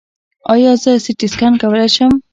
ایا 0.53 0.71
زه 0.83 0.91
سټي 1.05 1.27
سکن 1.33 1.53
کولی 1.61 1.87
شم؟ 1.95 2.11